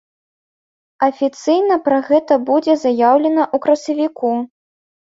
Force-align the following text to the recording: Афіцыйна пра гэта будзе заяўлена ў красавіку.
Афіцыйна 1.07 1.77
пра 1.89 2.01
гэта 2.09 2.33
будзе 2.49 2.73
заяўлена 2.87 3.43
ў 3.55 3.67
красавіку. 3.71 4.37